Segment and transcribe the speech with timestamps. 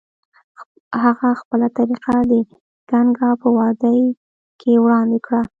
[1.03, 2.33] هغه خپله طریقه د
[2.91, 4.01] ګنګا په وادۍ
[4.59, 5.41] کې وړاندې کړه.